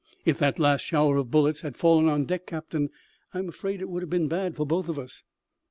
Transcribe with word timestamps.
If 0.25 0.39
that 0.39 0.57
last 0.57 0.81
shower 0.81 1.17
of 1.17 1.29
bullets 1.29 1.61
had 1.61 1.77
fallen 1.77 2.07
on 2.09 2.25
deck, 2.25 2.47
captain, 2.47 2.89
I 3.35 3.37
am 3.37 3.47
afraid 3.49 3.81
it 3.81 3.89
would 3.89 4.01
have 4.01 4.09
been 4.09 4.27
bad 4.27 4.55
for 4.55 4.65
both 4.65 4.89
of 4.89 4.97
us." 4.97 5.23